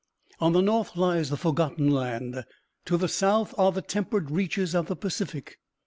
On 0.39 0.53
the 0.53 0.63
north 0.63 0.95
lies 0.97 1.29
the 1.29 1.37
Forgotten 1.37 1.91
Land, 1.91 2.43
to 2.85 2.97
the 2.97 3.07
south 3.07 3.53
are 3.55 3.71
the 3.71 3.83
tempered 3.83 4.31
reaches 4.31 4.73
of 4.73 4.87
the 4.87 4.95
Pacific. 4.95 5.59